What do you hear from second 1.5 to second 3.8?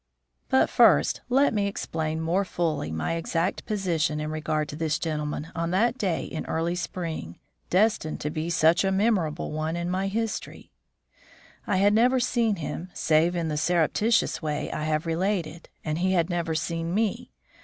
me explain more fully my exact